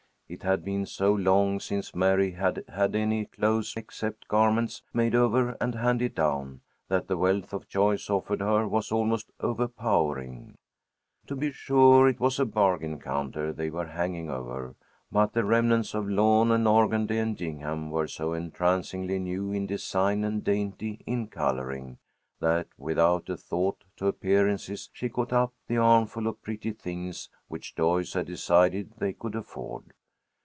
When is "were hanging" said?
13.69-14.29